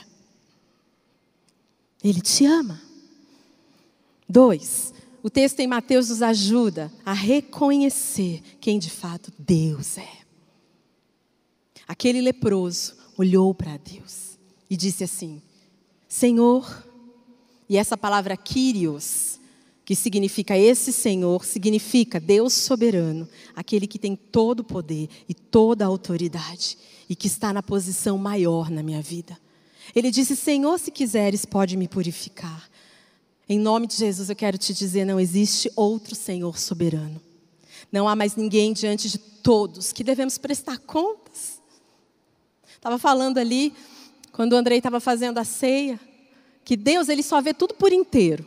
[2.02, 2.80] Ele te ama.
[4.26, 10.08] Dois, o texto em Mateus nos ajuda a reconhecer quem de fato Deus é.
[11.86, 14.38] Aquele leproso olhou para Deus
[14.68, 15.42] e disse assim:
[16.08, 16.86] Senhor,
[17.68, 19.40] e essa palavra Kyrios,
[19.84, 25.84] que significa esse Senhor, significa Deus soberano, aquele que tem todo o poder e toda
[25.84, 29.38] a autoridade e que está na posição maior na minha vida.
[29.94, 32.70] Ele disse: Senhor, se quiseres, pode me purificar.
[33.48, 37.20] Em nome de Jesus, eu quero te dizer: não existe outro Senhor soberano.
[37.90, 41.21] Não há mais ninguém diante de todos que devemos prestar contas.
[42.82, 43.72] Estava falando ali,
[44.32, 46.00] quando o Andrei estava fazendo a ceia,
[46.64, 48.44] que Deus ele só vê tudo por inteiro.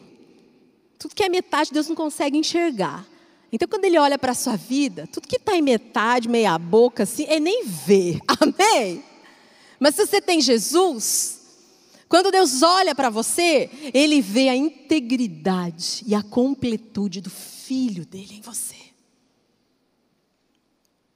[1.00, 3.08] Tudo que é metade, Deus não consegue enxergar.
[3.50, 7.04] Então, quando Ele olha para a sua vida, tudo que está em metade, meia boca,
[7.04, 8.20] assim, Ele nem vê.
[8.42, 9.02] Amém?
[9.80, 11.40] Mas se você tem Jesus,
[12.10, 18.36] quando Deus olha para você, Ele vê a integridade e a completude do Filho dele
[18.36, 18.76] em você.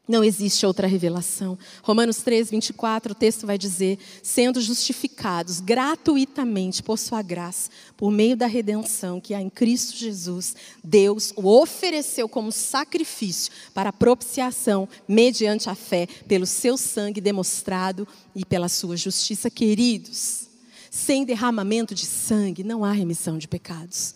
[0.10, 1.56] Não existe outra revelação.
[1.84, 8.36] Romanos 3, 24, o texto vai dizer: sendo justificados gratuitamente por Sua graça, por meio
[8.36, 15.70] da redenção que há em Cristo Jesus, Deus o ofereceu como sacrifício para propiciação, mediante
[15.70, 19.48] a fé, pelo seu sangue demonstrado e pela sua justiça.
[19.48, 20.48] Queridos,
[20.90, 24.16] sem derramamento de sangue não há remissão de pecados.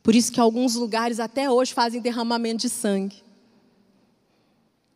[0.00, 3.26] Por isso que alguns lugares até hoje fazem derramamento de sangue.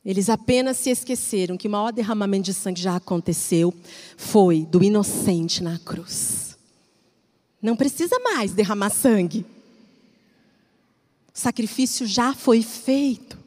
[0.05, 3.73] Eles apenas se esqueceram que o maior derramamento de sangue já aconteceu,
[4.17, 6.57] foi do inocente na cruz.
[7.61, 9.47] Não precisa mais derramar sangue.
[11.33, 13.39] O sacrifício já foi feito.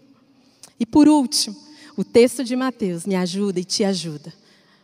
[0.79, 1.55] E por último,
[1.97, 4.33] o texto de Mateus me ajuda e te ajuda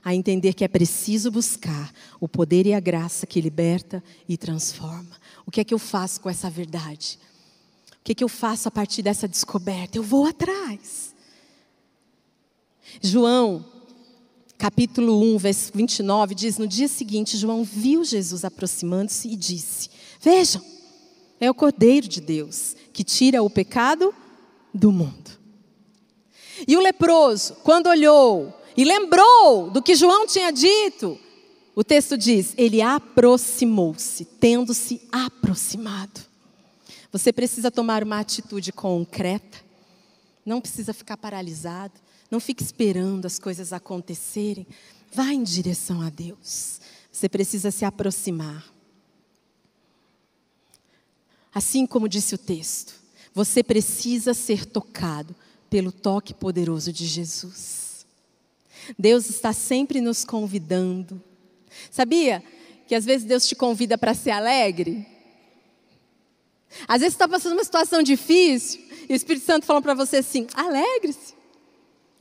[0.03, 5.15] a entender que é preciso buscar o poder e a graça que liberta e transforma.
[5.45, 7.19] O que é que eu faço com essa verdade?
[7.93, 9.97] O que é que eu faço a partir dessa descoberta?
[9.97, 11.10] Eu vou atrás.
[12.99, 13.63] João,
[14.57, 19.89] capítulo 1, verso 29, diz: No dia seguinte, João viu Jesus aproximando-se e disse:
[20.19, 20.63] Vejam,
[21.39, 24.13] é o Cordeiro de Deus que tira o pecado
[24.73, 25.31] do mundo.
[26.67, 31.19] E o leproso, quando olhou e lembrou do que João tinha dito,
[31.75, 36.21] o texto diz: ele aproximou-se, tendo-se aproximado.
[37.11, 39.59] Você precisa tomar uma atitude concreta,
[40.45, 41.93] não precisa ficar paralisado.
[42.31, 44.65] Não fique esperando as coisas acontecerem.
[45.11, 46.79] Vá em direção a Deus.
[47.11, 48.65] Você precisa se aproximar.
[51.53, 52.95] Assim como disse o texto,
[53.33, 55.35] você precisa ser tocado
[55.69, 58.05] pelo toque poderoso de Jesus.
[58.97, 61.21] Deus está sempre nos convidando.
[61.91, 62.41] Sabia
[62.87, 65.05] que às vezes Deus te convida para ser alegre?
[66.87, 70.17] Às vezes você está passando uma situação difícil e o Espírito Santo fala para você
[70.17, 71.40] assim: alegre-se.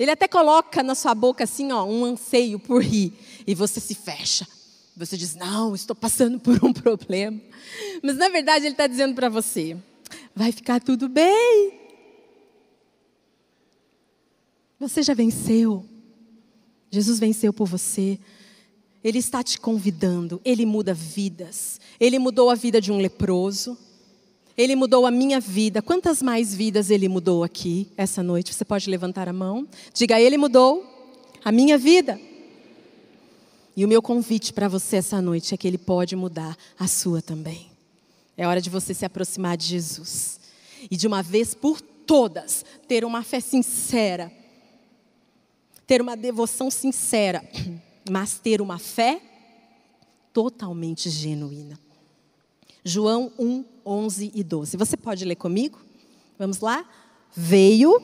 [0.01, 3.13] Ele até coloca na sua boca assim, ó, um anseio por rir.
[3.47, 4.49] E você se fecha.
[4.97, 7.39] Você diz, não, estou passando por um problema.
[8.03, 9.77] Mas na verdade ele está dizendo para você,
[10.35, 11.79] vai ficar tudo bem.
[14.79, 15.85] Você já venceu.
[16.91, 18.19] Jesus venceu por você.
[19.05, 20.41] Ele está te convidando.
[20.43, 21.79] Ele muda vidas.
[22.01, 23.77] Ele mudou a vida de um leproso.
[24.57, 25.81] Ele mudou a minha vida.
[25.81, 28.53] Quantas mais vidas Ele mudou aqui essa noite?
[28.55, 29.67] Você pode levantar a mão.
[29.95, 30.85] Diga, Ele mudou
[31.45, 32.21] a minha vida.
[33.77, 37.23] E o meu convite para você essa noite é que Ele pode mudar a sua
[37.23, 37.71] também.
[38.37, 40.41] É hora de você se aproximar de Jesus.
[40.91, 44.33] E de uma vez por todas, ter uma fé sincera.
[45.87, 47.43] Ter uma devoção sincera.
[48.11, 49.21] Mas ter uma fé
[50.33, 51.79] totalmente genuína.
[52.85, 54.77] João 1, 11 e 12.
[54.77, 55.79] Você pode ler comigo?
[56.39, 56.85] Vamos lá?
[57.35, 58.01] Veio.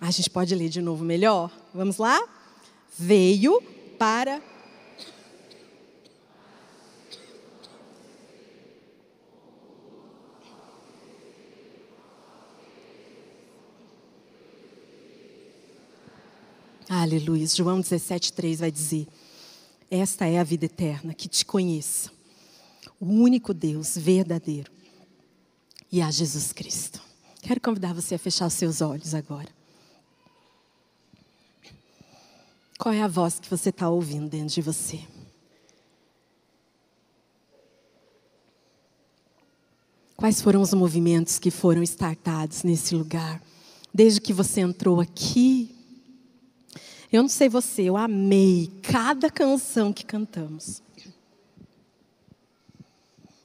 [0.00, 1.50] A gente pode ler de novo melhor?
[1.72, 2.22] Vamos lá?
[2.98, 3.62] Veio
[3.98, 4.42] para
[17.04, 17.46] Aleluia.
[17.46, 19.06] João 17,3 vai dizer:
[19.90, 22.10] Esta é a vida eterna, que te conheçam,
[22.98, 24.72] O único Deus verdadeiro.
[25.92, 27.02] E a Jesus Cristo.
[27.42, 29.48] Quero convidar você a fechar os seus olhos agora.
[32.78, 35.00] Qual é a voz que você está ouvindo dentro de você?
[40.16, 43.42] Quais foram os movimentos que foram startados nesse lugar?
[43.92, 45.73] Desde que você entrou aqui.
[47.14, 50.82] Eu não sei você, eu amei cada canção que cantamos.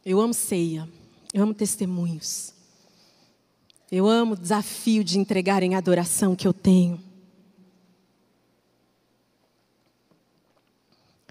[0.03, 0.89] Eu amo ceia,
[1.31, 2.51] eu amo testemunhos.
[3.91, 6.99] Eu amo o desafio de entregar em adoração que eu tenho.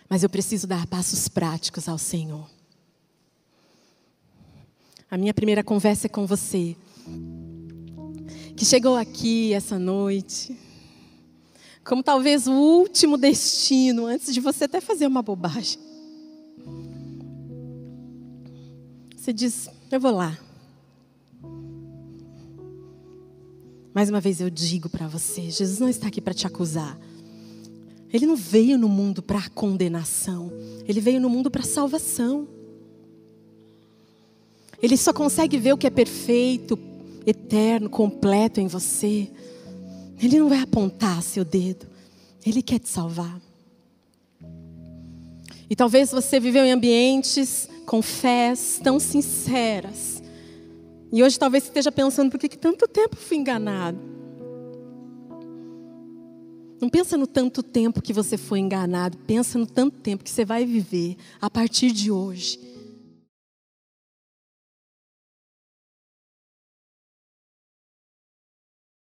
[0.09, 2.49] Mas eu preciso dar passos práticos ao Senhor.
[5.11, 6.77] A minha primeira conversa é com você,
[8.57, 10.57] que chegou aqui essa noite,
[11.89, 15.81] como talvez o último destino, antes de você até fazer uma bobagem.
[19.17, 20.39] Você diz: Eu vou lá.
[23.95, 26.99] Mais uma vez eu digo para você: Jesus não está aqui para te acusar.
[28.13, 30.53] Ele não veio no mundo para condenação.
[30.87, 32.47] Ele veio no mundo para salvação.
[34.83, 36.79] Ele só consegue ver o que é perfeito,
[37.27, 39.31] eterno, completo em você.
[40.21, 41.87] Ele não vai apontar seu dedo.
[42.45, 43.41] Ele quer te salvar.
[45.71, 50.23] E talvez você viveu em ambientes com fés tão sinceras.
[51.13, 53.99] E hoje talvez esteja pensando, por que, que tanto tempo fui enganado?
[56.81, 60.45] Não pensa no tanto tempo que você foi enganado, pensa no tanto tempo que você
[60.45, 62.68] vai viver a partir de hoje